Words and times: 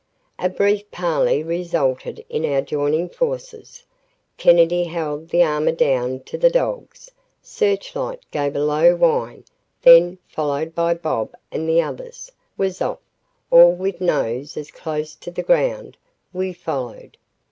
A 0.39 0.49
brief 0.49 0.89
parley 0.89 1.43
resulted 1.43 2.25
in 2.27 2.43
our 2.43 2.63
joining 2.63 3.07
forces. 3.07 3.83
Kennedy 4.35 4.85
held 4.85 5.29
the 5.29 5.43
armor 5.43 5.71
down 5.73 6.21
to 6.21 6.39
the 6.39 6.49
dogs. 6.49 7.11
"Searchlight" 7.39 8.17
gave 8.31 8.55
a 8.55 8.63
low 8.63 8.95
whine, 8.95 9.43
then, 9.83 10.17
followed 10.27 10.73
by 10.73 10.95
"Bob" 10.95 11.35
and 11.51 11.69
the 11.69 11.83
others, 11.83 12.31
was 12.57 12.81
off, 12.81 12.97
all 13.51 13.73
with 13.75 14.01
noses 14.01 14.71
close 14.71 15.13
to 15.17 15.29
the 15.29 15.43
ground. 15.43 15.97
We 16.33 16.51
followed. 16.53 17.15